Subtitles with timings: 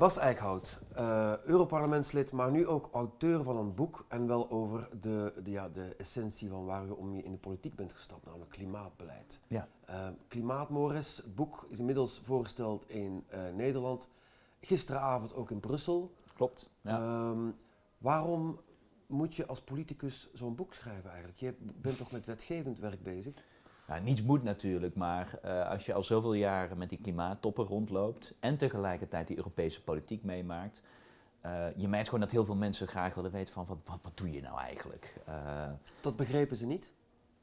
[0.00, 5.32] Bas Eickhout, uh, Europarlementslid, maar nu ook auteur van een boek en wel over de,
[5.42, 9.40] de, ja, de essentie van waarom je in de politiek bent gestapt, namelijk klimaatbeleid.
[9.48, 9.68] Ja.
[9.90, 14.08] Uh, Klimaatmores, boek is inmiddels voorgesteld in uh, Nederland,
[14.60, 16.14] gisteravond ook in Brussel.
[16.34, 16.70] Klopt.
[16.80, 17.28] Ja.
[17.28, 17.56] Um,
[17.98, 18.60] waarom
[19.06, 21.38] moet je als politicus zo'n boek schrijven eigenlijk?
[21.38, 23.34] Je bent toch met wetgevend werk bezig?
[23.90, 28.34] Nou, niets moet natuurlijk, maar uh, als je al zoveel jaren met die klimaattoppen rondloopt
[28.40, 30.82] en tegelijkertijd die Europese politiek meemaakt,
[31.46, 34.16] uh, je merkt gewoon dat heel veel mensen graag willen weten van wat, wat, wat
[34.16, 35.14] doe je nou eigenlijk?
[35.28, 35.34] Uh,
[36.00, 36.90] dat begrepen ze niet?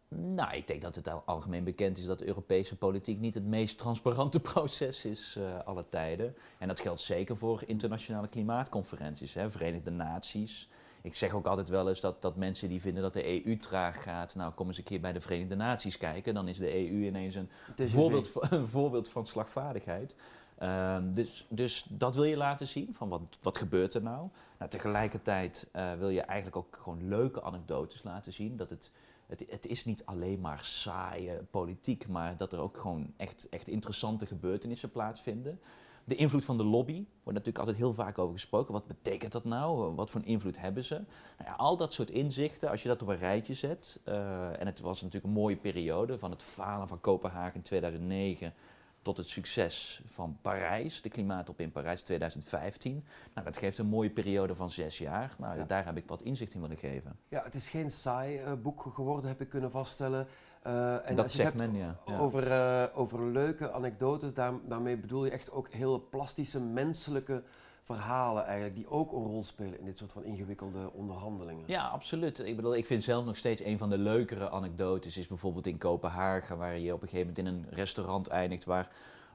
[0.08, 3.46] Nou, ik denk dat het al algemeen bekend is dat de Europese politiek niet het
[3.46, 6.36] meest transparante proces is uh, alle tijden.
[6.58, 10.70] En dat geldt zeker voor internationale klimaatconferenties, hè, Verenigde Naties.
[11.08, 14.04] Ik zeg ook altijd wel eens dat, dat mensen die vinden dat de EU traag
[14.04, 16.34] gaat, nou kom eens een keer bij de Verenigde Naties kijken.
[16.34, 20.16] Dan is de EU ineens een, voorbeeld, een voorbeeld van slagvaardigheid.
[20.62, 24.30] Uh, dus, dus dat wil je laten zien, van wat, wat gebeurt er nou?
[24.58, 28.58] nou tegelijkertijd uh, wil je eigenlijk ook gewoon leuke anekdotes laten zien.
[28.58, 28.92] Dat het,
[29.28, 33.68] het, het is niet alleen maar saaie politiek, maar dat er ook gewoon echt, echt
[33.68, 35.60] interessante gebeurtenissen plaatsvinden.
[36.08, 38.74] De invloed van de lobby wordt natuurlijk altijd heel vaak over gesproken.
[38.74, 39.96] Wat betekent dat nou?
[39.96, 40.94] Wat voor invloed hebben ze?
[40.94, 44.00] Nou ja, al dat soort inzichten, als je dat op een rijtje zet.
[44.06, 48.54] Uh, en het was natuurlijk een mooie periode van het falen van Kopenhagen in 2009
[49.02, 53.06] tot het succes van Parijs, de klimaattop in Parijs 2015.
[53.34, 55.36] Nou, dat geeft een mooie periode van zes jaar.
[55.38, 55.64] Nou, Ja.
[55.64, 57.20] daar heb ik wat inzicht in willen geven.
[57.30, 60.28] Ja, het is geen saai eh, boek geworden, heb ik kunnen vaststellen.
[60.68, 62.20] Eh, en Dat zegt hebt men, ja.
[62.20, 67.44] Over, eh, over leuke anekdotes, daar, daarmee bedoel je echt ook heel plastische, menselijke
[67.84, 71.64] verhalen eigenlijk, die ook een rol spelen in dit soort van ingewikkelde onderhandelingen.
[71.68, 72.40] Ja, absoluut.
[72.40, 75.78] Ik bedoel, ik vind zelf nog steeds een van de leukere anekdotes is bijvoorbeeld in
[75.78, 78.90] Kopenhagen, waar je op een gegeven moment in een restaurant eindigt waar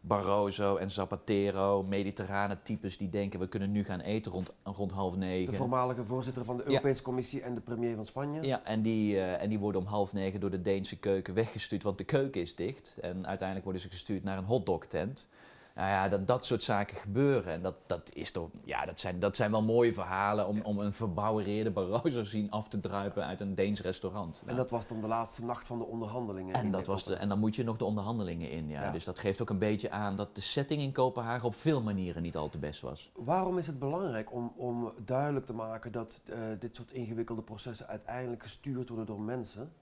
[0.04, 5.12] Barroso en Zapatero, mediterrane types die denken we kunnen nu gaan eten rond, rond half
[5.12, 5.54] De negen.
[5.54, 8.42] voormalige voorzitter van de Europese Commissie en de premier van Spanje.
[8.42, 11.82] Ja, en die, eh, en die worden om half negen door de Deense keuken weggestuurd,
[11.82, 12.96] want de keuken is dicht.
[13.00, 15.28] En uiteindelijk worden ze gestuurd naar een hotdog-tent.
[15.74, 17.52] Nou ja, dat, dat soort zaken gebeuren.
[17.52, 20.78] En dat, dat, is toch, ja, dat, zijn, dat zijn wel mooie verhalen om, om
[20.78, 24.42] een verbouwereerde Barroso zien af te druipen uit een Deens restaurant.
[24.46, 26.54] En dat was dan de laatste nacht van de onderhandelingen.
[26.54, 28.68] En, dat was de, en dan moet je nog de onderhandelingen in.
[28.68, 28.82] Ja.
[28.82, 28.90] Ja.
[28.90, 32.22] Dus dat geeft ook een beetje aan dat de setting in Kopenhagen op veel manieren
[32.22, 33.10] niet al te best was.
[33.14, 37.86] Waarom is het belangrijk om, om duidelijk te maken dat eh, dit soort ingewikkelde processen
[37.86, 39.72] uiteindelijk gestuurd worden door mensen?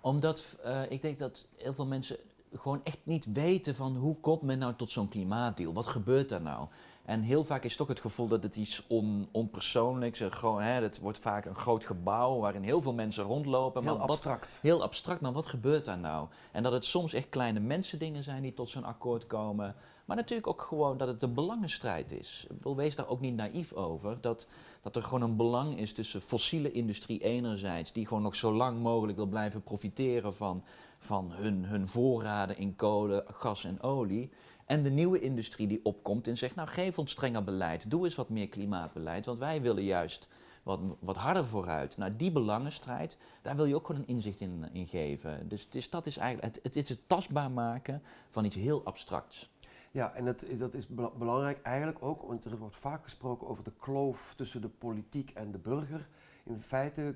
[0.00, 2.16] Omdat eh, ik denk dat heel veel mensen
[2.52, 5.72] gewoon echt niet weten van hoe komt men nou tot zo'n klimaatdeal?
[5.72, 6.68] Wat gebeurt daar nou?
[7.04, 10.34] En heel vaak is toch het gevoel dat het iets on, onpersoonlijks is.
[10.34, 13.82] Gewoon, hè, het wordt vaak een groot gebouw waarin heel veel mensen rondlopen.
[13.82, 14.58] Heel maar wat- abstract.
[14.62, 16.28] heel abstract, maar wat gebeurt daar nou?
[16.52, 19.74] En dat het soms echt kleine mensendingen zijn die tot zo'n akkoord komen.
[20.04, 22.46] Maar natuurlijk ook gewoon dat het een belangenstrijd is.
[22.64, 24.18] Ik wees daar ook niet naïef over.
[24.20, 24.46] Dat,
[24.82, 28.80] dat er gewoon een belang is tussen fossiele industrie enerzijds, die gewoon nog zo lang
[28.82, 30.64] mogelijk wil blijven profiteren van,
[30.98, 34.30] van hun, hun voorraden in kolen, gas en olie.
[34.72, 38.14] En de nieuwe industrie die opkomt en zegt, nou geef ons strenger beleid, doe eens
[38.14, 40.28] wat meer klimaatbeleid, want wij willen juist
[40.62, 41.96] wat, wat harder vooruit.
[41.96, 45.48] Nou, die belangenstrijd, daar wil je ook gewoon een inzicht in, in geven.
[45.48, 48.84] Dus het is, dat is eigenlijk, het, het is het tastbaar maken van iets heel
[48.84, 49.50] abstracts.
[49.90, 53.64] Ja, en dat, dat is bela- belangrijk eigenlijk ook, want er wordt vaak gesproken over
[53.64, 56.08] de kloof tussen de politiek en de burger.
[56.44, 57.14] In feite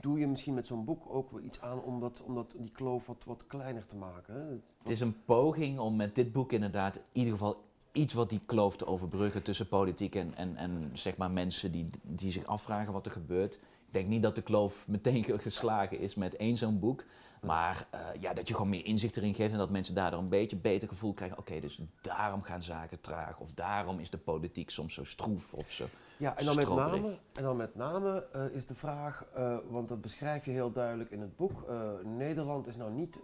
[0.00, 2.70] doe je misschien met zo'n boek ook wel iets aan om, dat, om dat, die
[2.70, 4.34] kloof wat, wat kleiner te maken.
[4.34, 4.46] Hè?
[4.78, 8.40] Het is een poging om met dit boek inderdaad in ieder geval iets wat die
[8.46, 12.92] kloof te overbruggen tussen politiek en, en, en zeg maar mensen die, die zich afvragen
[12.92, 13.54] wat er gebeurt.
[13.54, 17.04] Ik denk niet dat de kloof meteen geslagen is met één zo'n boek.
[17.44, 20.28] Maar eh, ja, dat je gewoon meer inzicht erin geeft en dat mensen daardoor een
[20.28, 21.38] beetje beter gevoel krijgen.
[21.38, 23.40] Oké, dus daarom gaan zaken traag.
[23.40, 25.86] Of daarom is de politiek soms zo stroef of zo.
[26.16, 29.88] Ja, en dan met name, en dan met name eh, is de vraag, eh, want
[29.88, 31.64] dat beschrijf je heel duidelijk in het boek.
[32.04, 33.18] Nederland is nou niet,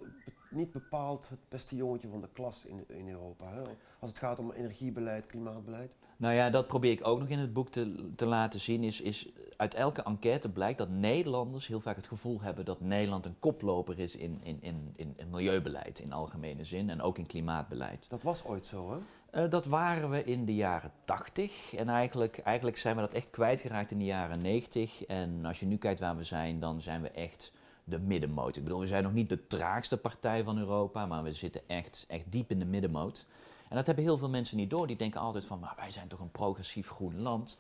[0.51, 3.53] niet bepaald het beste jongetje van de klas in, in Europa.
[3.53, 3.63] Hè?
[3.99, 5.93] Als het gaat om energiebeleid, klimaatbeleid.
[6.21, 8.85] Nou ja, dat probeer ik ook nog in het boek te, te laten zien.
[8.85, 13.27] Is, is uit elke enquête blijkt dat Nederlanders heel vaak het gevoel hebben dat Nederland
[13.27, 17.27] een koploper is in, in, in, in, in milieubeleid in algemene zin en ook in
[17.27, 18.07] klimaatbeleid.
[18.09, 18.99] Dat was ooit zo, hè?
[19.31, 23.31] Eh, dat waren we in de jaren 80 en eigenlijk, eigenlijk zijn we dat echt
[23.31, 25.05] kwijtgeraakt in de jaren 90.
[25.05, 27.53] En als je nu kijkt waar we zijn, dan zijn we echt
[27.85, 28.57] de middenmoot.
[28.57, 32.05] Ik bedoel, we zijn nog niet de traagste partij van Europa, maar we zitten echt,
[32.09, 33.27] echt diep in de middenmoot.
[33.69, 34.87] En dat hebben heel veel mensen niet door.
[34.87, 37.57] Die denken altijd van, maar wij zijn toch een progressief groen land.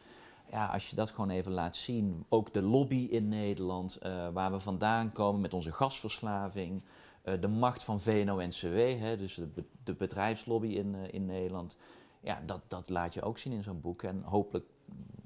[0.50, 4.52] Ja, als je dat gewoon even laat zien, ook de lobby in Nederland, eh, waar
[4.52, 6.82] we vandaan komen met onze gasverslaving,
[7.22, 11.76] eh, de macht van VNO-NCW, dus de, de bedrijfslobby in, eh, in Nederland.
[12.20, 14.02] ja, dat, dat laat je ook zien in zo'n boek.
[14.02, 14.66] En hopelijk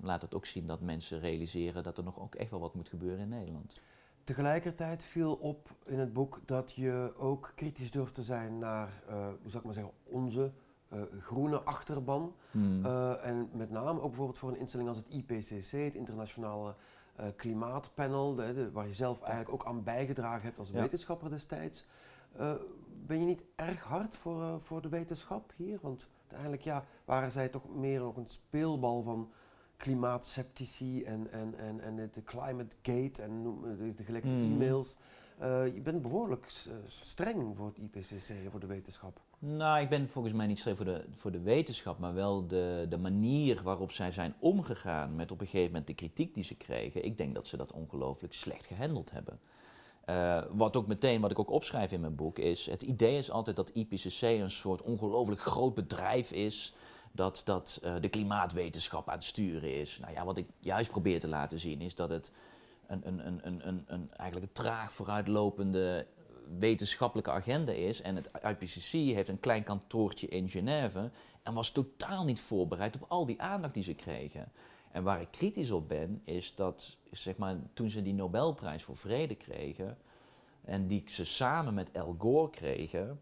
[0.00, 2.88] laat het ook zien dat mensen realiseren dat er nog ook echt wel wat moet
[2.88, 3.80] gebeuren in Nederland.
[4.24, 9.50] Tegelijkertijd viel op in het boek dat je ook kritisch durft te zijn naar, hoe
[9.50, 10.52] zou ik maar zeggen, onze
[10.94, 12.34] uh, groene achterban.
[12.50, 12.84] Hmm.
[12.86, 16.74] Uh, en met name ook bijvoorbeeld voor een instelling als het IPCC, het Internationale
[17.36, 20.80] Klimaatpanel, de, de, waar je zelf eigenlijk ook aan bijgedragen hebt als Ja.
[20.80, 21.86] wetenschapper destijds.
[23.06, 25.78] ben je niet erg hard voor, voor de wetenschap hier?
[25.82, 29.30] Want uiteindelijk ja, waren zij toch meer ook een speelbal van
[29.76, 34.52] klimaatsceptici en, en, en, en de climate gate en noem- de, de gelekte Mhm.
[34.52, 34.96] e-mails.
[35.38, 39.20] Eh, je bent behoorlijk eh, streng voor het IPCC en voor de wetenschap.
[39.38, 42.86] Nou, ik ben volgens mij niet streng voor de, voor de wetenschap, maar wel de,
[42.88, 46.54] de manier waarop zij zijn omgegaan met op een gegeven moment de kritiek die ze
[46.54, 47.04] kregen.
[47.04, 49.38] Ik denk dat ze dat ongelooflijk slecht gehandeld hebben.
[50.04, 53.30] Eh, wat ook meteen, wat ik ook opschrijf in mijn boek, is het idee is
[53.30, 56.74] altijd dat IPCC een soort ongelooflijk groot bedrijf is.
[57.12, 59.98] Dat, dat eh, de klimaatwetenschap aan het sturen is.
[59.98, 62.32] Nou ja, wat ik juist probeer te laten zien is dat het
[62.86, 66.06] een, een, een, een, een, eigenlijk een traag vooruitlopende
[66.58, 68.02] wetenschappelijke agenda is.
[68.02, 71.10] En het IPCC heeft een klein kantoortje in Genève
[71.42, 74.52] en was totaal niet voorbereid op al die aandacht die ze kregen.
[74.90, 78.96] En waar ik kritisch op ben, is dat zeg maar, toen ze die Nobelprijs voor
[78.96, 79.98] Vrede kregen
[80.64, 83.20] en die ze samen met Al Gore kregen,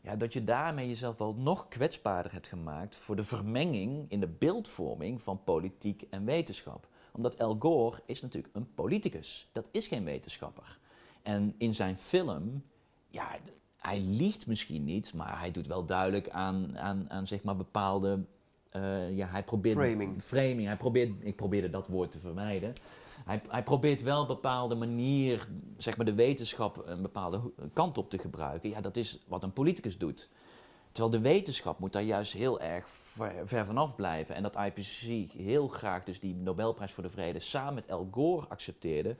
[0.00, 4.28] ja, dat je daarmee jezelf wel nog kwetsbaarder hebt gemaakt voor de vermenging in de
[4.28, 6.88] beeldvorming van politiek en wetenschap.
[7.12, 10.78] Omdat Al Gore is natuurlijk een politicus, dat is geen wetenschapper.
[11.24, 12.62] En in zijn film,
[13.08, 13.28] ja,
[13.76, 18.24] hij liegt misschien niet, maar hij doet wel duidelijk aan, aan, aan zeg maar bepaalde.
[18.70, 19.76] eh, ja, hij probeert.
[19.76, 20.22] Framing.
[20.22, 20.64] Framing.
[20.66, 22.72] Hij probeert, ik probeerde dat woord te vermijden.
[23.24, 27.40] Hij, hij probeert wel een bepaalde manier, zeg maar de wetenschap, een bepaalde
[27.72, 28.70] kant op te gebruiken.
[28.70, 30.28] Ja, dat is wat een politicus doet.
[30.92, 34.34] Terwijl de wetenschap moet daar juist heel erg ver, ver vanaf blijven.
[34.34, 38.46] En dat IPCC heel graag dus die Nobelprijs voor de Vrede samen met Al Gore
[38.48, 39.16] accepteerde.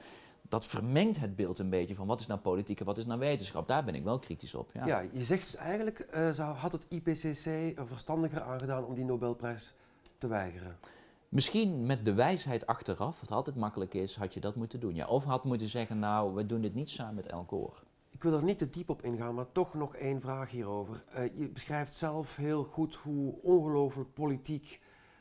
[0.49, 3.19] Dat vermengt het beeld een beetje van wat is nou politiek en wat is nou
[3.19, 3.69] wetenschap.
[3.69, 4.71] Daar ben ik wel kritisch op.
[4.73, 4.87] Ja.
[4.87, 7.47] Ja, je zegt dus eigenlijk, eh, zou, had het IPCC
[7.79, 9.75] er verstandiger aangedaan om die Nobelprijs
[10.19, 10.79] te weigeren?
[11.29, 14.95] Misschien met de wijsheid achteraf, wat altijd makkelijk is, had je dat moeten doen.
[14.95, 17.77] Ja, of had moeten zeggen, nou, we doen dit niet samen met Al Gore.
[18.11, 21.05] Ik wil er niet te diep op ingaan, maar toch nog één vraag hierover.
[21.13, 24.81] Eh, je beschrijft zelf heel goed hoe ongelooflijk politiek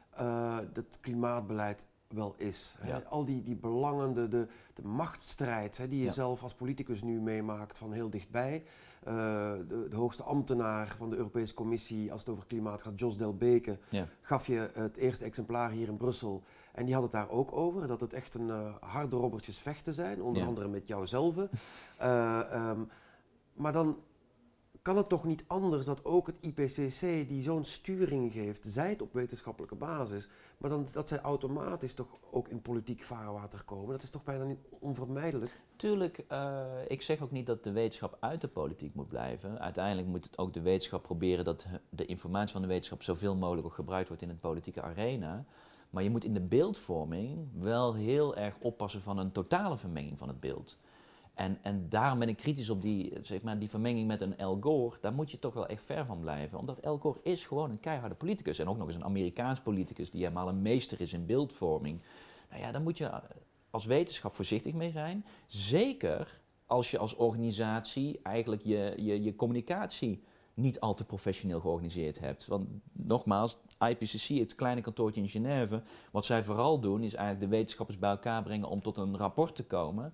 [0.10, 2.76] eh het klimaatbeleid wel is.
[3.10, 6.12] Al die, die belangen, de, de, de machtsstrijd hè, die je Ja.
[6.12, 8.64] zelf als politicus nu meemaakt van heel dichtbij.
[9.04, 9.14] Eh,
[9.68, 13.36] de, de hoogste ambtenaar van de Europese Commissie als het over klimaat gaat, Jos Del
[13.38, 14.08] Beke, Ja.
[14.22, 16.44] gaf je het eerste exemplaar hier in Brussel.
[16.74, 19.94] En die had het daar ook over, dat het echt een eh, harde robbertjes vechten
[19.94, 21.36] zijn, onder andere met jouzelf.
[21.98, 22.80] Ehm,
[23.54, 23.98] maar dan
[24.84, 29.02] kan het toch niet anders dat ook het IPCC, die zo'n sturing geeft, zij het
[29.02, 33.92] op wetenschappelijke basis, maar dan dat zij automatisch toch ook in politiek vaarwater komen.
[33.92, 35.62] Dat is toch bijna niet onvermijdelijk?
[35.76, 39.60] Tuurlijk, eh, ik zeg ook niet dat de wetenschap uit de politiek moet blijven.
[39.60, 43.68] Uiteindelijk moet het ook de wetenschap proberen dat de informatie van de wetenschap zoveel mogelijk
[43.68, 45.46] ook gebruikt wordt in het politieke arena.
[45.90, 50.28] Maar je moet in de beeldvorming wel heel erg oppassen van een totale vermenging van
[50.28, 50.78] het beeld.
[51.34, 54.58] En, en daarom ben ik kritisch op die, zeg maar, die vermenging met een Al
[54.62, 54.98] Gore.
[55.02, 56.60] Daar moet je toch wel echt ver van blijven.
[56.60, 58.60] Omdat Al Gore is gewoon een keiharde politicus.
[58.60, 62.02] En ook nog eens een Amerikaans politicus die helemaal een meester is in beeldvorming.
[62.50, 63.22] Nou ja, daar moet je
[63.70, 65.26] als wetenschap voorzichtig mee zijn.
[65.48, 70.24] Zeker als je als organisatie eigenlijk je, je, je communicatie
[70.54, 72.48] niet al te professioneel georganiseerd hebt.
[72.48, 77.56] Want nogmaals, IPCC, het kleine kantoortje in Genève, wat zij vooral doen is eigenlijk de
[77.58, 80.14] wetenschappers bij elkaar brengen om tot een rapport te komen.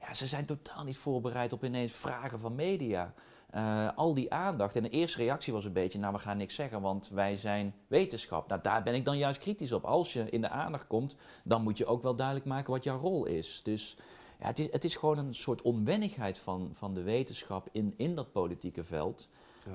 [0.00, 3.14] Ja, ze zijn totaal niet voorbereid op ineens vragen van media.
[3.50, 4.76] Eh, al die aandacht.
[4.76, 7.74] En de eerste reactie was een beetje, nou we gaan niks zeggen, want wij zijn
[7.86, 8.48] wetenschap.
[8.48, 9.84] Nou, daar ben ik dan juist kritisch op.
[9.84, 12.98] Als je in de aandacht komt, dan moet je ook wel duidelijk maken wat jouw
[12.98, 13.60] rol is.
[13.62, 13.96] Dus
[14.40, 18.14] ja, het, is, het is gewoon een soort onwennigheid van, van de wetenschap in, in
[18.14, 19.28] dat politieke veld.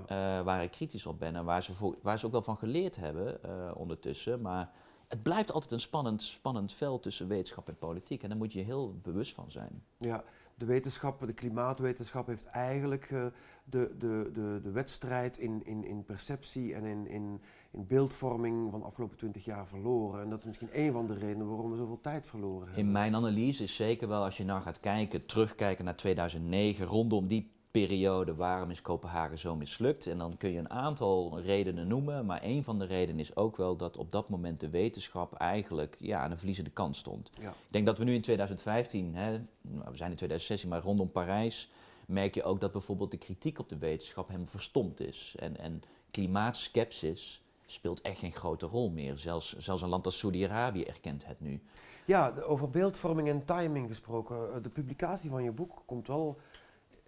[0.08, 0.38] Ja.
[0.38, 2.58] eh, waar ik kritisch op ben en waar ze, voor, waar ze ook wel van
[2.58, 4.42] geleerd hebben eh, ondertussen.
[4.42, 4.72] Maar
[5.14, 8.24] het blijft altijd een spannend, spannend veld tussen wetenschap en politiek.
[8.24, 9.84] En daar moet je heel bewust van zijn.
[9.98, 10.24] Ja,
[10.56, 13.26] de wetenschap, de klimaatwetenschap heeft eigenlijk eh,
[13.64, 17.42] de, de, de, de wedstrijd in, in, in perceptie en in, in,
[17.72, 20.22] in beeldvorming van de afgelopen twintig jaar verloren.
[20.22, 22.86] En dat is misschien een van de redenen waarom we zoveel tijd verloren hebben.
[22.86, 27.28] In mijn analyse is zeker wel, als je nou gaat kijken, terugkijken naar 2009, rondom
[27.28, 30.08] die periode, waarom is Kopenhagen zo mislukt?
[30.08, 33.58] En dan kun je een aantal redenen noemen, maar een van de redenen is ook
[33.58, 37.32] wel dat op dat moment de wetenschap eigenlijk ja, aan een verliezende kant stond.
[37.42, 37.50] Ja.
[37.50, 41.12] Ik denk dat we nu in 2015, hè, nou, we zijn in 2016, maar rondom
[41.12, 41.70] Parijs
[42.06, 45.36] merk je ook dat bijvoorbeeld de kritiek op de wetenschap hem verstomd is.
[45.40, 49.18] En, en klimaatskepsis speelt echt geen grote rol meer.
[49.18, 51.62] Zelfs, zelfs een land als Saudi-Arabië erkent het nu.
[52.06, 54.54] Ja, over beeldvorming en timing gesproken.
[54.54, 56.38] eh, De publicatie van je boek komt wel,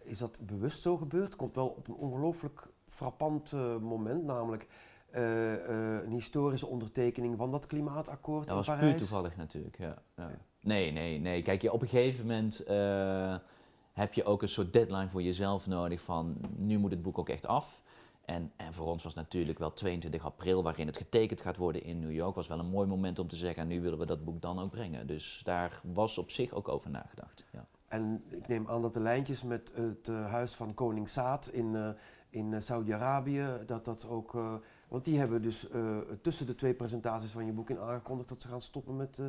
[0.05, 1.35] is dat bewust zo gebeurd?
[1.35, 4.67] Komt wel op een ongelooflijk frappant eh, moment, namelijk
[5.11, 8.89] eh, eh, een historische ondertekening van dat klimaatakkoord Dat in was Parijs.
[8.89, 9.77] puur toevallig natuurlijk.
[9.77, 10.29] Ja, ja.
[10.29, 10.37] Ja.
[10.61, 11.43] Nee, nee, nee.
[11.43, 12.63] Kijk, je, op een gegeven moment
[13.93, 17.29] heb je ook een soort deadline voor jezelf nodig van nu moet het boek ook
[17.29, 17.83] echt af.
[18.25, 21.99] En, en voor ons was natuurlijk wel 22 april, waarin het getekend gaat worden in
[21.99, 24.41] New York, was wel een mooi moment om te zeggen, nu willen we dat boek
[24.41, 25.07] dan ook brengen.
[25.07, 27.45] Dus daar was op zich ook over nagedacht.
[27.51, 27.67] Ja.
[27.95, 31.75] En ik neem aan dat de lijntjes met het eh, huis van koning Saad in,
[31.75, 31.89] eh,
[32.29, 34.31] in eh, Saudi-Arabië, dat dat ook...
[34.87, 35.67] want die hebben dus
[36.21, 39.21] tussen de twee presentaties van je boek in aangekondigd dat ze gaan stoppen met,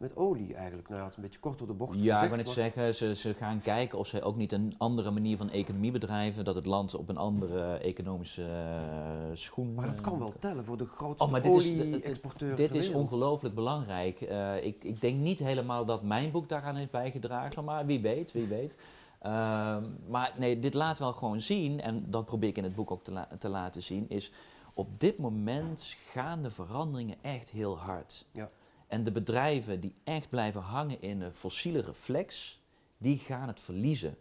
[0.00, 0.88] met olie eigenlijk.
[0.88, 2.94] Nou het is een beetje kort door de bocht Ja, ik gezegd, wil net zeggen,
[2.94, 6.54] ze, ze gaan kijken of ze ook niet een andere manier van economie bedrijven, dat
[6.54, 9.74] het land op een andere economische eh, schoen...
[9.74, 12.74] Maar het kan eh, wel tellen voor de grootste Oh, maar dit is- olie-exporteur Dit
[12.74, 14.20] is ongelooflijk belangrijk.
[14.20, 18.32] Eh, ik, ik denk niet helemaal dat mijn boek daaraan heeft bijgedragen, maar wie weet,
[18.32, 18.76] wie weet.
[19.20, 22.90] Ehm, maar nee, dit laat wel gewoon zien, en dat probeer ik in het boek
[22.90, 24.32] ook te, la- te laten zien, is
[24.74, 28.26] op dit moment gaan de veranderingen echt heel hard.
[28.32, 28.50] Ja.
[28.90, 32.60] En de bedrijven die echt blijven hangen in een fossiele reflex,
[32.98, 34.16] die gaan het verliezen.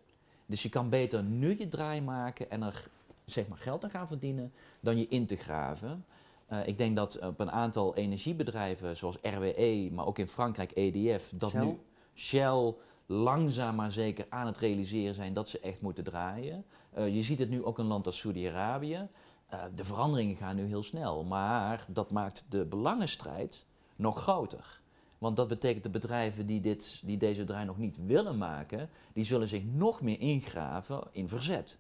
[0.45, 2.89] Dus je kan beter nu je draai maken en er
[3.25, 6.05] zeg maar, geld aan gaan verdienen, dan je in te graven.
[6.45, 11.33] Eh, ik denk dat op een aantal energiebedrijven, zoals RWE, maar ook in Frankrijk EDF,
[11.35, 11.65] dat Shell?
[11.65, 11.79] nu
[12.15, 12.73] Shell
[13.05, 16.65] langzaam maar zeker aan het realiseren zijn dat ze echt moeten draaien.
[16.93, 19.07] Eh, je ziet het nu ook een land als Saudi-Arabië.
[19.47, 23.67] Eh, de veranderingen gaan nu heel snel, maar dat maakt de belangenstrijd
[23.99, 24.79] nog groter.
[25.17, 29.23] Want dat betekent de bedrijven die, dit, die deze draai nog niet willen maken, die
[29.23, 31.77] zullen zich nog meer ingraven in verzet.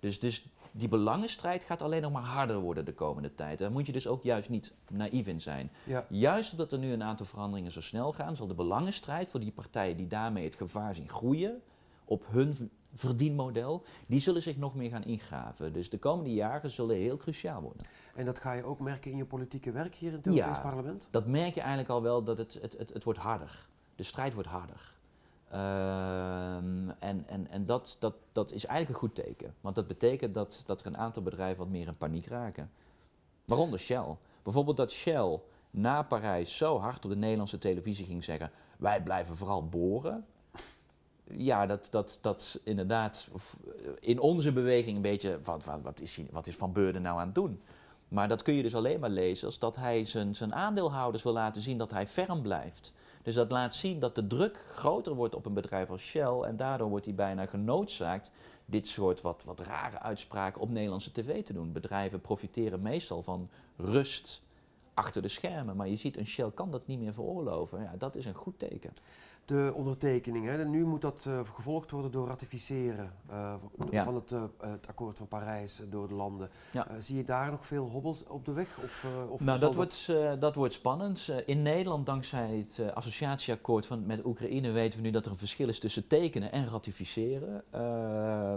[0.00, 3.58] Dus, dus die belangenstrijd gaat alleen nog maar harder worden de komende tijd.
[3.58, 5.70] Daar moet je dus ook juist niet naïef in zijn.
[5.84, 6.06] Ja.
[6.08, 9.52] Juist omdat er nu een aantal veranderingen zo snel gaan, zal de belangenstrijd voor die
[9.52, 11.62] partijen die daarmee het gevaar zien groeien
[12.04, 15.72] op hun verdienmodel, die zullen zich nog meer gaan ingraven.
[15.72, 17.86] Dus de komende jaren zullen heel cruciaal worden.
[18.14, 20.62] En dat ga je ook merken in je politieke werk hier in het Europees Ja.
[20.62, 21.08] Parlement?
[21.10, 23.66] Dat merk je eigenlijk al wel dat het, het, het, het wordt harder.
[23.96, 24.92] De strijd wordt harder.
[25.48, 29.54] Ehm, en en, en dat, dat, dat is eigenlijk een goed teken.
[29.60, 32.70] Want dat betekent dat, dat er een aantal bedrijven wat meer in paniek raken.
[33.44, 34.16] Waaronder Shell.
[34.42, 35.40] Bijvoorbeeld dat Shell
[35.70, 40.26] na Parijs zo hard op de Nederlandse televisie ging zeggen: wij blijven vooral boren.
[41.24, 43.28] Ja, dat, dat, dat inderdaad
[44.00, 47.26] in onze beweging een beetje, wat, wat, wat, is, wat is Van Beurden nou aan
[47.26, 47.60] het doen?
[48.12, 51.32] Maar dat kun je dus alleen maar lezen als dat hij zijn, zijn aandeelhouders wil
[51.32, 52.92] laten zien dat hij ferm blijft.
[53.22, 56.56] Dus dat laat zien dat de druk groter wordt op een bedrijf als Shell en
[56.56, 58.32] daardoor wordt hij bijna genoodzaakt
[58.64, 61.72] dit soort wat, wat rare uitspraken op Nederlandse tv te doen.
[61.72, 64.42] Bedrijven profiteren meestal van rust
[64.94, 67.82] achter de schermen, maar je ziet een Shell kan dat niet meer veroorloven.
[67.82, 68.92] Ja, dat is een goed teken.
[69.44, 70.64] De ondertekening, hè.
[70.64, 73.54] nu moet dat eh, gevolgd worden door ratificeren eh,
[73.90, 74.04] Ja.
[74.04, 76.50] van het, eh, het akkoord van Parijs door de landen.
[76.72, 76.86] Ja.
[76.98, 78.78] Zie je daar nog veel hobbels op de weg?
[78.82, 81.30] Of, of Nou, dat wordt, dat wordt spannend.
[81.46, 85.68] In Nederland, dankzij het associatieakkoord van, met Oekraïne, weten we nu dat er een verschil
[85.68, 87.64] is tussen tekenen en ratificeren.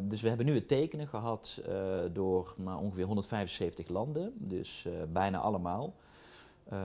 [0.08, 5.38] Dus we hebben nu het tekenen gehad eh, door maar ongeveer 175 landen, dus bijna
[5.38, 5.94] allemaal.
[6.66, 6.78] Eh,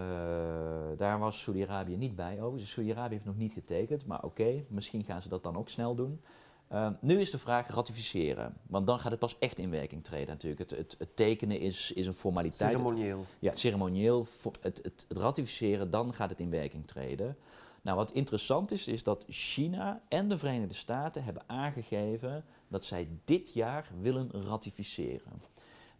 [0.96, 2.62] daar was Saudi-Arabië niet bij overigens.
[2.62, 5.94] Dus Saudi-Arabië heeft nog niet getekend, maar oké, misschien gaan ze dat dan ook snel
[5.94, 6.20] doen.
[6.68, 10.28] Eh, nu is de vraag ratificeren, want dan gaat het pas echt in werking treden
[10.28, 10.60] natuurlijk.
[10.60, 12.72] Het, het, het tekenen is, is een formaliteit.
[12.72, 13.26] Het- ceremonieel.
[13.38, 14.26] ja, ceremonieel,
[14.60, 17.36] het, het, het ratificeren, dan gaat het in werking treden.
[17.82, 23.08] Nou, wat interessant is, is dat China en de Verenigde Staten hebben aangegeven dat zij
[23.24, 25.42] dit jaar willen ratificeren.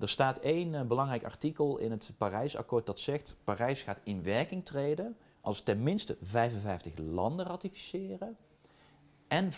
[0.00, 4.64] Er staat één eh, belangrijk artikel in het Parijsakkoord dat zegt: Parijs gaat in werking
[4.64, 8.37] treden als tenminste 55 landen ratificeren
[9.28, 9.57] en 55%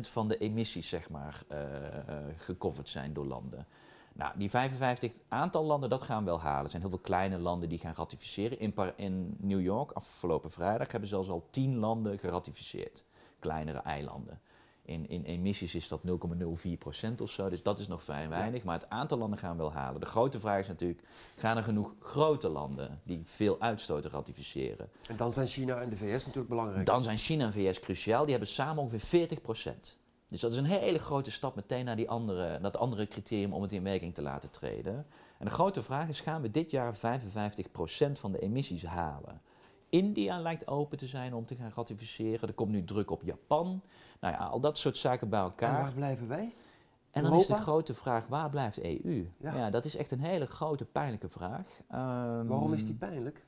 [0.00, 3.66] van de emissies, zeg maar, eh, eh, gecoverd zijn door landen.
[4.12, 6.64] Nou, die 55 aantal landen, dat gaan we wel halen.
[6.64, 8.58] Er zijn heel veel kleine landen die gaan ratificeren.
[8.58, 13.04] In, in New York, afgelopen vrijdag, hebben zelfs al 10 landen geratificeerd.
[13.38, 14.40] Kleinere eilanden.
[14.86, 16.12] In, in emissies is dat 0,04%
[17.22, 18.62] of zo, dus dat is nog vrij weinig.
[18.62, 20.00] Maar het aantal landen gaan we wel halen.
[20.00, 21.02] De grote vraag is natuurlijk,
[21.36, 24.88] gaan er genoeg grote landen die veel uitstoten ratificeren?
[25.08, 26.86] En dan zijn China en de VS natuurlijk belangrijk.
[26.86, 28.22] Dan zijn China en VS cruciaal.
[28.22, 29.38] Die hebben samen ongeveer 40%.
[30.26, 33.62] Dus dat is een hele grote stap meteen naar die andere, dat andere criterium om
[33.62, 35.06] het in werking te laten treden.
[35.38, 36.98] En de grote vraag is, gaan we dit jaar 55%
[38.12, 39.40] van de emissies halen?
[39.88, 42.48] India lijkt open te zijn om te gaan ratificeren.
[42.48, 43.82] Er komt nu druk op Japan.
[44.20, 45.82] Nou ja, al dat soort zaken bij en elkaar.
[45.82, 46.54] waar blijven wij?
[47.10, 49.28] En dan is de grote vraag, waar blijft EU?
[49.38, 49.54] Ja.
[49.54, 49.70] Ja.
[49.70, 51.80] dat is echt een hele grote, pijnlijke vraag.
[51.88, 53.44] Ehm, Waarom is die pijnlijk?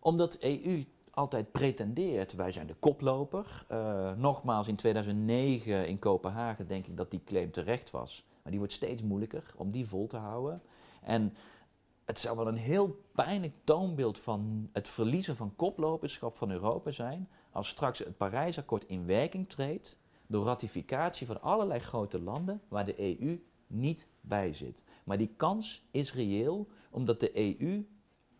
[0.00, 3.64] Omdat EU altijd pretendeert, wij zijn de koploper.
[3.68, 8.24] Eh, nogmaals, in 2009 in Kopenhagen denk ik dat die claim terecht was.
[8.42, 10.62] Maar die wordt steeds moeilijker om die vol te houden.
[11.02, 11.34] En
[12.04, 17.28] het zal wel een heel pijnlijk toonbeeld van het verliezen van koploperschap van Europa zijn...
[17.52, 23.18] als straks het Parijsakkoord in werking treedt door ratificatie van allerlei grote landen waar de
[23.20, 24.84] EU niet bij zit.
[25.04, 27.86] Maar die kans is reëel omdat de EU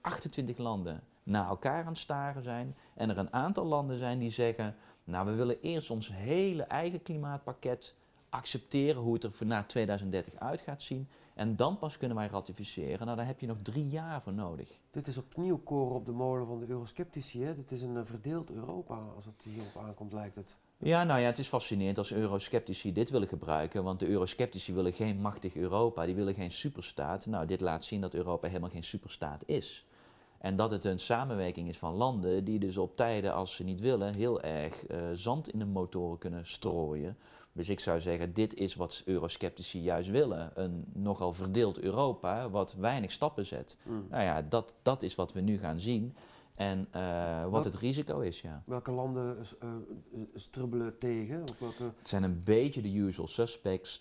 [0.01, 4.31] 28 landen naar elkaar aan het staren zijn en er een aantal landen zijn die
[4.31, 7.95] zeggen, nou we willen eerst ons hele eigen klimaatpakket
[8.31, 13.07] accepteren hoe het er na 2030 uit gaat zien en dan pas kunnen wij ratificeren.
[13.07, 14.81] Nou daar heb je nog drie jaar voor nodig.
[14.91, 17.45] Dit is opnieuw koren op de molen van de eurosceptici.
[17.45, 17.55] Hè?
[17.55, 20.57] Dit is een eh, verdeeld Europa als het hierop aankomt, lijkt het.
[20.79, 24.93] Ja, nou ja, het is fascinerend als eurosceptici dit willen gebruiken, want de eurosceptici willen
[24.93, 27.27] geen machtig Europa, die willen geen superstaat.
[27.27, 29.87] Nou, dit laat zien dat Europa helemaal geen superstaat is.
[30.39, 33.81] En dat het een samenwerking is van landen die dus op tijden, als ze niet
[33.81, 37.17] willen, heel erg eh, zand in de motoren kunnen strooien.
[37.53, 40.51] Dus ik zou zeggen, dit is wat eurosceptici juist willen.
[40.55, 43.79] Een nogal verdeeld Europa, wat weinig stappen zet.
[43.83, 44.07] Mm.
[44.11, 46.17] Nou ja, dat, dat is wat we nu gaan zien.
[46.55, 48.63] En eh, wat Wat- het risico is, ja.
[48.67, 49.77] Welke landen eh, eh,
[50.35, 51.43] strubbelen tegen?
[51.43, 51.83] Of welke...
[51.99, 54.01] Het zijn een beetje de usual suspects.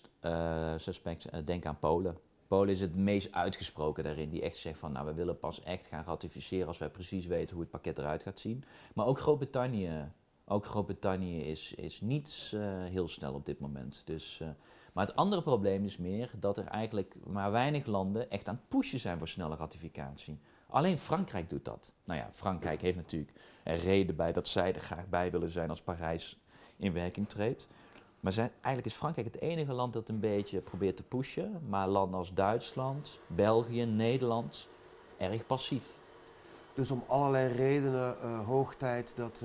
[0.76, 2.16] suspects denk aan Polen.
[2.46, 5.86] Polen is het meest uitgesproken daarin, die echt zegt van nou we willen pas echt
[5.86, 8.64] gaan ratificeren als wij precies weten hoe het pakket eruit gaat zien.
[8.94, 10.12] Maar ook Groot-Brittannië,
[10.50, 14.02] ook Groot-Brittannië is, is niet eh, heel snel op dit moment.
[14.04, 14.48] Dus, eh,
[14.92, 18.68] maar het andere probleem is meer dat er eigenlijk maar weinig landen echt aan het
[18.68, 20.38] pushen zijn voor snelle ratificatie.
[20.66, 21.92] Alleen Frankrijk doet dat.
[22.04, 23.32] Nou ja, Frankrijk heeft natuurlijk
[23.64, 26.38] een reden bij dat zij er graag bij willen zijn als Parijs
[26.76, 27.68] in werking treedt.
[28.20, 31.62] Maar eigenlijk is Frankrijk het enige land dat een beetje probeert te pushen.
[31.68, 34.68] Maar landen als Duitsland, België, Nederland,
[35.16, 35.84] erg passief.
[36.74, 39.44] Dus om allerlei redenen eh, hoog tijd dat,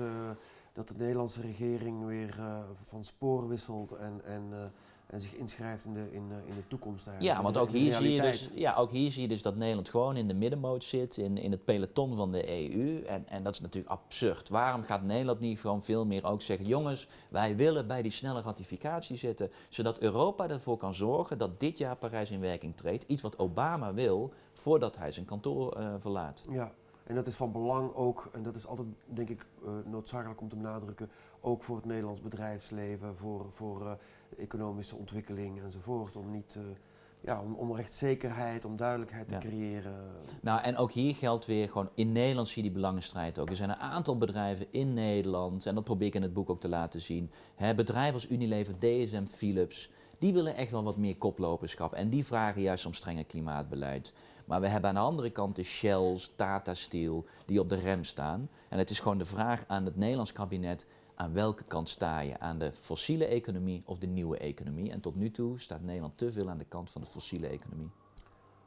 [0.76, 4.58] dat de Nederlandse regering weer eh, van spoor wisselt en, en, eh,
[5.06, 7.36] en zich inschrijft in de, in, eh, in de toekomst eigenlijk.
[7.36, 9.88] Ja, want ook hier, zie je dus, ja, ook hier zie je dus dat Nederland
[9.88, 13.02] gewoon in de middenmoot zit, in, in het peloton van de EU.
[13.02, 14.48] En, en dat is natuurlijk absurd.
[14.48, 18.40] Waarom gaat Nederland niet gewoon veel meer ook zeggen, jongens, wij willen bij die snelle
[18.40, 23.04] ratificatie zitten, zodat Europa ervoor kan zorgen dat dit jaar Parijs in werking treedt.
[23.04, 26.44] Iets wat Obama wil, voordat hij zijn kantoor verlaat.
[26.50, 26.72] Ja,
[27.06, 30.48] en dat is van belang ook, en dat is altijd denk ik eh, noodzakelijk om
[30.48, 33.92] te benadrukken, ook voor het Nederlands bedrijfsleven, voor, voor eh,
[34.42, 36.16] economische ontwikkeling enzovoort.
[36.16, 36.62] Om niet, eh,
[37.20, 39.38] ja, om, om rechtszekerheid, om duidelijkheid Ja.
[39.38, 39.94] te creëren.
[40.42, 43.48] Nou, en ook hier geldt weer gewoon, in Nederland zie je die belangenstrijd ook.
[43.48, 46.60] Er zijn een aantal bedrijven in Nederland, en dat probeer ik in het boek ook
[46.60, 47.30] te laten zien.
[47.54, 51.92] Hè, bedrijven als Unilever, DSM, Philips, die willen echt wel wat meer koploperschap.
[51.92, 54.12] En die vragen juist om strenger klimaatbeleid.
[54.46, 58.04] Maar we hebben aan de andere kant de Shells, Tata Steel, die op de rem
[58.04, 58.48] staan.
[58.68, 62.38] En het is gewoon de vraag aan het Nederlands kabinet, aan welke kant sta je?
[62.38, 64.90] Aan de fossiele economie of de nieuwe economie?
[64.90, 67.90] En tot nu toe staat Nederland te veel aan de kant van de fossiele economie.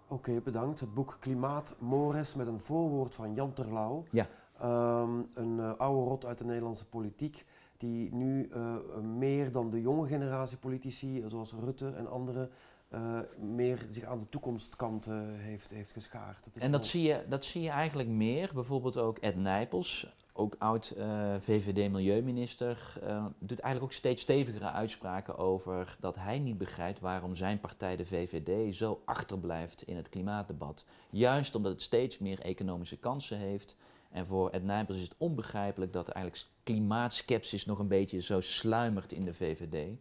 [0.07, 0.79] Oké, bedankt.
[0.79, 4.03] Het boek Klimaat Mores met een voorwoord van Jan Terlouw.
[4.11, 4.27] Ja.
[4.59, 7.45] Ehm, een eh, oude rot uit de Nederlandse politiek,
[7.77, 8.75] die nu eh,
[9.17, 12.49] meer dan de jonge generatie politici, zoals Rutte en anderen,
[12.89, 16.43] eh, meer zich aan de toekomstkant heeft, heeft geschaard.
[16.43, 18.51] Dat is En dat zie, je, dat zie je eigenlijk meer.
[18.53, 20.07] Bijvoorbeeld ook Ed Nijpels,
[20.39, 26.57] ook oud eh, VVD-milieuminister, eh, doet eigenlijk ook steeds stevigere uitspraken over dat hij niet
[26.57, 30.85] begrijpt waarom zijn partij, de VVD, zo achterblijft in het klimaatdebat.
[31.09, 33.75] Juist omdat het steeds meer economische kansen heeft.
[34.11, 39.11] En voor Ed Nijpels is het onbegrijpelijk dat eigenlijk klimaatskepsis nog een beetje zo sluimert
[39.11, 39.97] in de VVD.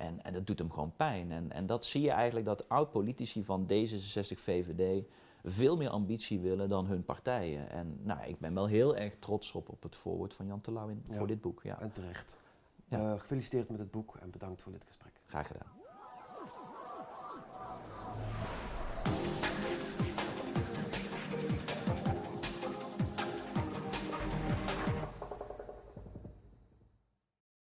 [0.00, 1.32] En, en dat doet hem gewoon pijn.
[1.32, 5.04] En, en dat zie je eigenlijk dat oud-politici van D66, VVD
[5.44, 7.70] veel meer ambitie willen dan hun partijen.
[7.70, 10.88] En nou, ik ben wel heel erg trots op, op het voorwoord van Jan Terlouw
[10.88, 11.14] in- Ja.
[11.16, 11.62] voor dit boek.
[11.62, 12.36] Ja, En terecht.
[12.88, 13.12] Ja.
[13.12, 15.12] Eh, gefeliciteerd met het boek en bedankt voor dit gesprek.
[15.26, 15.68] graag gedaan.